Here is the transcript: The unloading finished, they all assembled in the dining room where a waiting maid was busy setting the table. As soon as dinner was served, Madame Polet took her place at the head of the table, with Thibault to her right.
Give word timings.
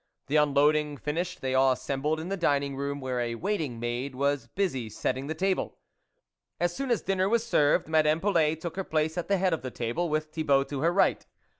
The 0.25 0.35
unloading 0.35 0.97
finished, 0.97 1.41
they 1.41 1.53
all 1.53 1.71
assembled 1.73 2.19
in 2.19 2.29
the 2.29 2.35
dining 2.35 2.75
room 2.75 3.01
where 3.01 3.19
a 3.19 3.35
waiting 3.35 3.79
maid 3.79 4.15
was 4.15 4.47
busy 4.47 4.89
setting 4.89 5.27
the 5.27 5.35
table. 5.35 5.77
As 6.59 6.75
soon 6.75 6.89
as 6.89 7.03
dinner 7.03 7.29
was 7.29 7.45
served, 7.45 7.87
Madame 7.87 8.19
Polet 8.19 8.59
took 8.59 8.77
her 8.77 8.83
place 8.83 9.15
at 9.15 9.27
the 9.27 9.37
head 9.37 9.53
of 9.53 9.61
the 9.61 9.69
table, 9.69 10.09
with 10.09 10.33
Thibault 10.33 10.63
to 10.69 10.81
her 10.81 10.91
right. 10.91 11.23